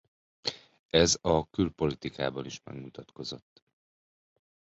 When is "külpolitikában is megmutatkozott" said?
1.49-3.63